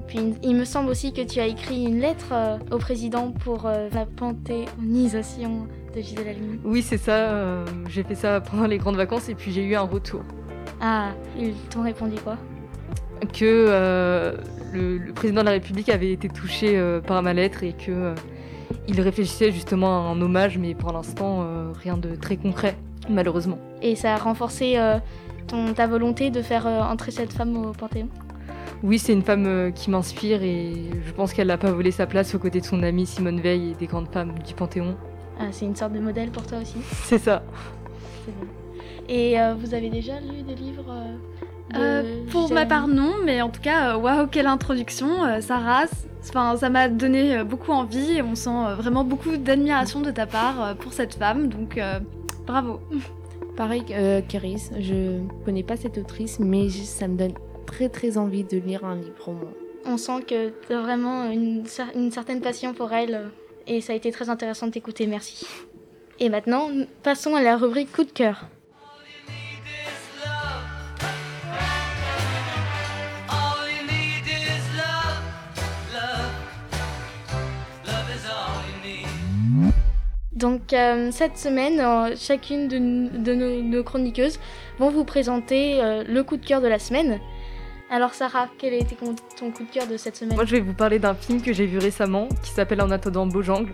Puis 0.08 0.20
il 0.44 0.56
me 0.56 0.66
semble 0.66 0.90
aussi 0.90 1.14
que 1.14 1.22
tu 1.22 1.40
as 1.40 1.48
écrit 1.48 1.86
une 1.86 2.00
lettre 2.00 2.34
euh, 2.34 2.58
au 2.72 2.78
président 2.78 3.32
pour 3.32 3.66
euh, 3.66 3.90
la 3.94 4.06
panthéonisation 4.06 5.68
de 5.96 6.02
Gisèle 6.02 6.28
Halimi. 6.28 6.60
Oui, 6.64 6.82
c'est 6.82 6.98
ça. 6.98 7.12
euh, 7.12 7.66
j'ai 7.90 8.04
fait 8.04 8.16
ça 8.16 8.42
pendant 8.42 8.66
les 8.66 8.78
grandes 8.78 8.96
vacances 8.96 9.30
et 9.30 9.36
puis 9.36 9.52
j'ai 9.52 9.64
eu 9.64 9.76
un 9.76 9.82
retour. 9.82 10.22
Ah, 10.82 11.12
ils 11.38 11.54
t'ont 11.70 11.84
répondu 11.84 12.16
quoi? 12.24 12.38
Que 13.32 13.46
euh, 13.46 14.36
le, 14.74 14.98
le 14.98 15.14
président 15.14 15.42
de 15.42 15.46
la 15.46 15.52
République 15.52 15.90
avait 15.90 16.12
été 16.12 16.28
touché 16.28 16.78
euh, 16.78 17.00
par 17.00 17.22
ma 17.22 17.34
lettre 17.34 17.64
et 17.64 17.74
que 17.74 17.92
euh, 17.92 18.16
il 18.88 19.00
réfléchissait 19.00 19.52
justement 19.52 20.10
à 20.10 20.12
un 20.12 20.22
hommage, 20.22 20.58
mais 20.58 20.74
pour 20.76 20.92
l'instant, 20.92 21.46
rien 21.74 21.96
de 21.96 22.16
très 22.16 22.36
concret, 22.36 22.76
malheureusement. 23.10 23.58
Et 23.82 23.96
ça 23.96 24.16
a 24.16 24.18
renforcé 24.18 24.78
ton, 25.48 25.74
ta 25.74 25.88
volonté 25.88 26.32
de 26.32 26.42
faire 26.42 26.66
entrer 26.66 27.12
cette 27.12 27.32
femme 27.32 27.56
au 27.56 27.72
Panthéon? 27.72 28.10
Oui, 28.82 29.00
c'est 29.00 29.14
une 29.14 29.22
femme 29.22 29.72
qui 29.74 29.90
m'inspire 29.90 30.44
et 30.44 30.74
je 31.06 31.12
pense 31.14 31.32
qu'elle 31.34 31.48
n'a 31.48 31.58
pas 31.58 31.72
volé 31.72 31.92
sa 31.92 32.08
place 32.08 32.36
aux 32.36 32.40
côtés 32.40 32.60
de 32.60 32.66
son 32.66 32.84
amie 32.84 33.06
Simone 33.06 33.40
Veil 33.40 33.72
et 33.72 33.74
des 33.76 33.88
grandes 33.88 34.12
femmes 34.12 34.34
du 34.46 34.54
Panthéon. 34.54 34.98
Ah, 35.40 35.46
C'est 35.52 35.66
une 35.66 35.76
sorte 35.76 35.94
de 35.94 36.00
modèle 36.00 36.30
pour 36.30 36.46
toi 36.46 36.60
aussi 36.60 36.76
C'est 37.06 37.18
ça. 37.18 37.44
Et 39.10 39.40
euh, 39.40 39.54
vous 39.58 39.74
avez 39.74 39.90
déjà 39.90 40.14
lu 40.20 40.42
des 40.44 40.56
livres 40.56 40.86
euh, 40.90 41.74
de 41.74 41.78
Euh, 41.80 42.24
pour 42.32 42.50
ma 42.52 42.62
Halimi 42.62 42.70
part, 42.70 42.88
non, 42.88 43.14
mais 43.24 43.42
en 43.42 43.50
tout 43.50 43.62
cas, 43.62 43.98
waouh, 43.98 44.28
quelle 44.28 44.48
introduction, 44.48 45.24
euh, 45.26 45.42
Sarah. 45.42 45.86
Enfin, 46.30 46.56
ça 46.56 46.70
m'a 46.70 46.88
donné 46.88 47.44
beaucoup 47.44 47.72
envie 47.72 48.18
et 48.18 48.22
on 48.22 48.36
sent 48.36 48.76
vraiment 48.78 49.04
beaucoup 49.04 49.36
d'admiration 49.36 50.00
de 50.00 50.10
ta 50.12 50.26
part 50.26 50.76
pour 50.78 50.94
cette 50.94 51.16
femme, 51.16 51.48
donc 51.50 51.78
euh, 51.78 52.00
bravo. 52.48 52.80
Pareil 53.58 53.84
euh, 53.92 54.22
qu'Eris, 54.28 54.70
je 54.80 55.20
connais 55.46 55.64
pas 55.64 55.76
cette 55.76 55.98
autrice, 55.98 56.40
mais 56.40 56.70
ça 56.70 57.08
me 57.08 57.18
donne 57.18 57.34
très 57.68 57.90
très 57.90 58.18
envie 58.18 58.44
de 58.46 58.58
lire 58.58 58.84
un 58.86 58.96
livre 58.96 59.28
au 59.28 59.34
moins. 59.34 59.52
On 59.86 59.98
sent 59.98 60.22
que 60.28 60.50
tu 60.66 60.74
as 60.74 60.82
vraiment 60.82 61.26
une, 61.30 61.64
cer- 61.66 61.94
une 61.96 62.10
certaine 62.10 62.40
passion 62.40 62.74
pour 62.74 62.94
elle 62.94 63.16
euh, 63.16 63.28
et 63.68 63.82
ça 63.82 63.94
a 63.94 63.96
été 63.96 64.12
très 64.12 64.30
intéressant 64.30 64.68
de 64.68 64.72
t'écouter, 64.72 65.08
merci. 65.08 65.46
Et 66.20 66.30
maintenant, 66.30 66.70
passons 67.02 67.36
à 67.36 67.42
la 67.42 67.58
rubrique 67.58 67.92
coup 67.92 68.04
de 68.04 68.12
cœur. 68.12 68.46
Donc 80.44 80.74
euh, 80.74 81.10
cette 81.12 81.38
semaine, 81.38 81.80
euh, 81.80 82.16
chacune 82.18 82.68
de, 82.68 82.78
nos 83.34 83.82
chroniqueuses 83.82 84.40
vont 84.78 84.90
vous 84.90 85.06
présenter 85.06 85.82
euh, 85.82 86.04
le 86.06 86.22
coup 86.22 86.36
de 86.36 86.46
cœur 86.46 86.60
de 86.60 86.68
la 86.68 86.80
semaine. 86.80 87.22
Alors 87.94 88.16
Sarah, 88.16 88.48
quel 88.58 88.74
a 88.74 88.78
été 88.78 88.96
ton 88.96 89.52
coup 89.52 89.64
de 89.64 89.70
cœur 89.70 89.86
de 89.86 89.98
cette 89.98 90.16
semaine 90.16 90.34
Moi, 90.34 90.46
je 90.46 90.54
vais 90.54 90.62
vous 90.62 90.74
parler 90.74 90.98
d'un 90.98 91.14
film 91.14 91.44
que 91.44 91.54
j'ai 91.54 91.68
vu 91.68 91.78
récemment 91.78 92.28
qui 92.42 92.50
s'appelle 92.50 92.82
En 92.82 92.90
attendant 92.90 93.28
Beaujangle. 93.28 93.72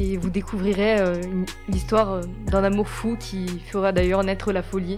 Et 0.00 0.16
vous 0.16 0.30
découvrirez 0.30 0.98
euh, 0.98 1.20
l'histoire 1.68 2.10
euh, 2.10 2.20
d'un 2.46 2.64
amour 2.64 2.88
fou 2.88 3.18
qui 3.20 3.60
fera 3.70 3.92
d'ailleurs 3.92 4.24
naître 4.24 4.50
la 4.50 4.62
folie. 4.62 4.96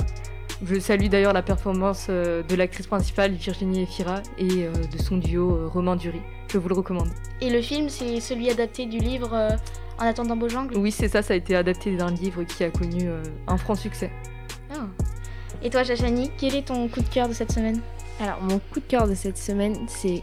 Je 0.65 0.79
salue 0.79 1.07
d'ailleurs 1.07 1.33
la 1.33 1.43
performance 1.43 2.07
euh, 2.09 2.45
de 2.45 2.55
l'actrice 2.55 2.87
principale 2.87 3.33
Virginie 3.33 3.83
Efira 3.83 4.23
et 4.39 4.65
euh, 4.65 4.73
de 4.73 4.99
son 5.03 5.17
duo 5.17 5.57
euh, 5.57 5.67
Romain 5.67 5.97
Dury. 5.97 6.21
Je 6.47 6.59
vous 6.59 6.69
le 6.69 6.77
recommande. 6.77 7.09
Et 7.41 7.51
le 7.51 7.61
film, 7.63 7.89
c'est 7.89 8.21
celui 8.21 8.49
adapté 8.49 8.87
du 8.87 8.99
livre 8.99 9.35
euh, 9.35 9.51
En 9.99 10.07
attendant 10.07 10.37
Beaujangle 10.37 10.77
Oui, 10.77 10.93
c'est 10.93 11.09
ça, 11.09 11.21
ça 11.21 11.35
a 11.35 11.37
été 11.37 11.57
adapté 11.57 11.97
d'un 11.97 12.13
livre 12.13 12.45
qui 12.45 12.63
a 12.63 12.71
connu 12.71 13.09
euh, 13.09 13.25
un 13.49 13.57
franc 13.57 13.75
succès. 13.75 14.13
Ah. 14.73 14.87
Et 15.65 15.71
toi, 15.71 15.83
Chachani, 15.83 16.31
quel 16.39 16.55
est 16.55 16.69
ton 16.69 16.87
coup 16.87 17.01
de 17.01 17.09
cœur 17.09 17.29
de 17.29 17.33
cette 17.33 17.51
semaine? 17.51 17.81
Alors, 18.23 18.41
mon 18.41 18.59
coup 18.59 18.79
de 18.81 18.85
cœur 18.87 19.09
de 19.09 19.15
cette 19.15 19.37
semaine, 19.37 19.75
c'est 19.89 20.23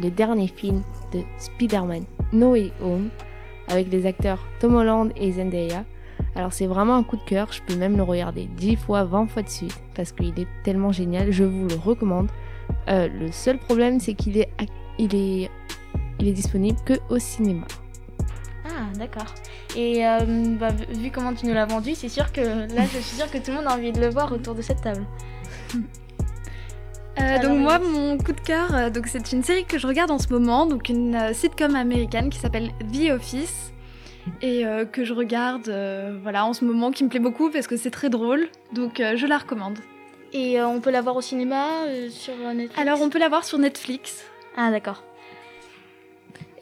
le 0.00 0.10
dernier 0.10 0.46
film 0.48 0.82
de 1.12 1.22
Spider-Man 1.38 2.04
No 2.32 2.52
Way 2.52 2.72
Home 2.80 3.10
avec 3.68 3.90
les 3.90 4.06
acteurs 4.06 4.38
Tom 4.60 4.74
Holland 4.76 5.12
et 5.16 5.32
Zendaya. 5.32 5.84
Alors, 6.36 6.52
c'est 6.52 6.66
vraiment 6.66 6.94
un 6.94 7.02
coup 7.02 7.16
de 7.16 7.24
cœur, 7.24 7.48
je 7.52 7.60
peux 7.62 7.74
même 7.76 7.96
le 7.96 8.04
regarder 8.04 8.46
10 8.56 8.76
fois, 8.76 9.04
20 9.04 9.26
fois 9.26 9.42
de 9.42 9.48
suite 9.48 9.76
parce 9.94 10.12
qu'il 10.12 10.38
est 10.38 10.46
tellement 10.62 10.92
génial, 10.92 11.30
je 11.32 11.44
vous 11.44 11.66
le 11.66 11.74
recommande. 11.74 12.28
Euh, 12.88 13.08
le 13.08 13.30
seul 13.32 13.58
problème, 13.58 13.98
c'est 14.00 14.14
qu'il 14.14 14.38
est, 14.38 14.48
il 14.98 15.14
est, 15.14 15.50
il 16.20 16.28
est 16.28 16.32
disponible 16.32 16.78
que 16.86 16.94
au 17.10 17.18
cinéma. 17.18 17.66
Ah, 18.64 18.86
d'accord. 18.96 19.34
Et 19.76 20.06
euh, 20.06 20.20
bah, 20.60 20.70
vu- 20.70 20.86
vu 21.02 21.10
comment 21.10 21.34
tu 21.34 21.46
nous 21.46 21.54
l'as 21.54 21.66
vendu, 21.66 21.94
c'est 21.96 22.08
sûr 22.08 22.30
que 22.32 22.40
là, 22.40 22.82
je 22.84 22.98
suis 23.00 23.16
sûre 23.16 23.30
que 23.30 23.38
tout 23.38 23.50
le 23.50 23.56
monde 23.56 23.66
a 23.66 23.74
envie 23.74 23.90
de 23.92 24.00
le 24.00 24.08
voir 24.10 24.32
autour 24.32 24.54
de 24.54 24.62
cette 24.62 24.80
table. 24.80 25.04
Euh, 27.18 27.38
Alors, 27.38 27.42
donc 27.42 27.58
moi, 27.58 27.78
mon 27.78 28.16
coup 28.16 28.32
de 28.32 28.40
cœur, 28.40 28.74
euh, 28.74 28.90
donc 28.90 29.06
c'est 29.06 29.32
une 29.32 29.42
série 29.42 29.64
que 29.64 29.78
je 29.78 29.86
regarde 29.86 30.10
en 30.10 30.18
ce 30.18 30.28
moment, 30.32 30.64
donc 30.66 30.88
une 30.88 31.14
euh, 31.14 31.34
sitcom 31.34 31.76
américaine 31.76 32.30
qui 32.30 32.38
s'appelle 32.38 32.70
The 32.92 33.10
Office 33.10 33.72
et 34.40 34.64
euh, 34.64 34.86
que 34.86 35.04
je 35.04 35.12
regarde, 35.12 35.68
euh, 35.68 36.16
voilà, 36.22 36.46
en 36.46 36.52
ce 36.54 36.64
moment, 36.64 36.90
qui 36.90 37.04
me 37.04 37.10
plaît 37.10 37.20
beaucoup 37.20 37.50
parce 37.50 37.66
que 37.66 37.76
c'est 37.76 37.90
très 37.90 38.08
drôle, 38.08 38.48
donc 38.72 38.98
euh, 39.00 39.16
je 39.16 39.26
la 39.26 39.38
recommande. 39.38 39.78
Et 40.32 40.58
euh, 40.58 40.66
on 40.66 40.80
peut 40.80 40.90
la 40.90 41.02
voir 41.02 41.16
au 41.16 41.20
cinéma, 41.20 41.84
euh, 41.86 42.08
sur 42.08 42.34
Netflix? 42.36 42.80
Alors 42.80 43.02
on 43.02 43.10
peut 43.10 43.18
la 43.18 43.28
voir 43.28 43.44
sur 43.44 43.58
Netflix. 43.58 44.24
Ah, 44.56 44.70
d'accord. 44.70 45.02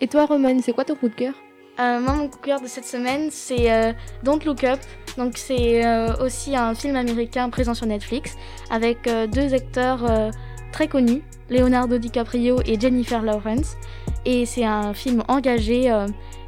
Et 0.00 0.08
toi, 0.08 0.26
Roman, 0.26 0.58
c'est 0.62 0.72
quoi 0.72 0.84
ton 0.84 0.96
coup 0.96 1.08
de 1.08 1.14
cœur? 1.14 1.34
Euh, 1.78 2.00
moi, 2.00 2.14
mon 2.14 2.28
coup 2.28 2.38
de 2.38 2.44
cœur 2.44 2.60
de 2.60 2.66
cette 2.66 2.84
semaine, 2.84 3.28
c'est 3.30 3.72
euh, 3.72 3.92
Don't 4.22 4.40
Look 4.44 4.64
Up. 4.64 4.80
Donc, 5.18 5.32
c'est 5.36 5.84
euh, 5.84 6.14
aussi 6.24 6.56
un 6.56 6.74
film 6.74 6.96
américain 6.96 7.48
présent 7.50 7.74
sur 7.74 7.86
Netflix 7.86 8.36
avec 8.70 9.06
euh, 9.06 9.26
deux 9.26 9.54
acteurs 9.54 10.04
euh, 10.08 10.30
très 10.72 10.88
connus, 10.88 11.22
Leonardo 11.50 11.98
DiCaprio 11.98 12.60
et 12.64 12.78
Jennifer 12.78 13.22
Lawrence. 13.22 13.76
Et 14.24 14.46
c'est 14.46 14.64
un 14.64 14.94
film 14.94 15.22
engagé 15.28 15.90
euh, 15.90 16.06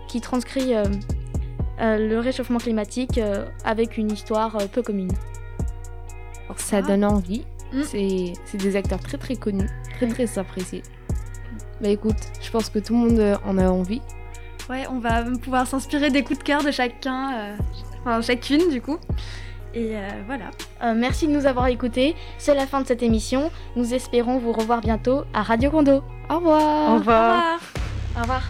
qui 0.09 0.21
transcrit 0.21 0.75
euh, 0.75 0.85
euh, 1.81 2.09
le 2.09 2.19
réchauffement 2.21 2.59
climatique 2.59 3.19
euh, 3.19 3.47
avec 3.65 3.97
une 3.99 4.11
histoire 4.13 4.57
euh, 4.57 4.67
peu 4.73 4.83
commune. 4.83 5.11
Ça 6.57 6.79
Ah. 6.79 6.83
donne 6.83 7.05
envie. 7.05 7.45
Mm. 7.73 7.83
C'est 7.85 8.57
des 8.59 8.77
acteurs 8.77 9.01
très 9.01 9.17
très 9.17 9.37
connus, 9.37 9.69
très 9.97 10.07
Oui. 10.07 10.13
très 10.13 10.39
appréciés. 10.39 10.83
Bah 11.81 11.89
écoute, 11.89 12.17
je 12.41 12.51
pense 12.51 12.69
que 12.69 12.79
tout 12.79 12.93
le 12.93 12.99
monde 13.01 13.39
en 13.45 13.57
a 13.59 13.69
envie. 13.69 14.03
Ouais, 14.71 14.85
on 14.91 14.99
va 15.01 15.25
pouvoir 15.43 15.67
s'inspirer 15.67 16.11
des 16.11 16.23
coups 16.23 16.39
de 16.39 16.45
cœur 16.45 16.63
de 16.63 16.71
chacun, 16.71 17.33
euh, 17.35 17.57
enfin 18.05 18.21
chacune 18.21 18.69
du 18.71 18.81
coup. 18.81 18.99
Et 19.75 19.97
euh, 19.97 20.09
voilà. 20.27 20.51
Euh, 20.83 20.95
merci 20.95 21.27
de 21.27 21.33
nous 21.33 21.47
avoir 21.47 21.67
écoutés. 21.69 22.15
C'est 22.39 22.55
la 22.55 22.67
fin 22.67 22.81
de 22.81 22.87
cette 22.87 23.03
émission. 23.03 23.51
Nous 23.77 23.95
espérons 23.95 24.39
vous 24.39 24.53
revoir 24.53 24.81
bientôt 24.81 25.25
à 25.33 25.43
Radio 25.43 25.71
Condo. 25.71 26.03
Au 26.29 26.37
revoir 26.37 26.91
Au 26.91 26.95
revoir. 26.95 26.95
Au 26.95 26.99
revoir. 26.99 27.61
Au 28.17 28.21
revoir. 28.21 28.43